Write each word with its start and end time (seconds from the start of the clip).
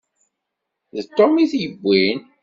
D 0.95 0.97
Tom 1.15 1.33
i 1.43 1.45
t-yewwin. 1.51 2.19